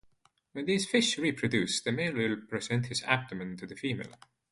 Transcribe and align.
When 0.53 0.65
these 0.65 0.87
fish 0.87 1.19
reproduce, 1.19 1.79
the 1.79 1.91
male 1.91 2.15
will 2.15 2.35
present 2.47 2.87
his 2.87 3.03
abdomen 3.03 3.55
to 3.57 3.67
the 3.67 3.75
female. 3.75 4.15